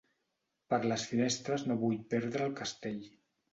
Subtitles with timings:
[0.73, 3.01] Per les finestres no vull perdre el castell.